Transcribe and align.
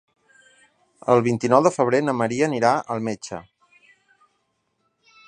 El 1.15 1.19
vint-i-nou 1.27 1.67
de 1.67 1.73
febrer 1.75 2.01
na 2.07 2.17
Maria 2.23 2.49
anirà 2.51 2.71
al 2.97 3.07
metge. 3.09 3.43